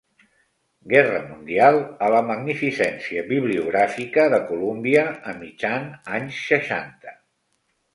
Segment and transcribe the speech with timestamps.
[0.93, 7.19] Guerra Mundial a la magnificència bibliogràfica de Columbia, a mitjan anys seixanta.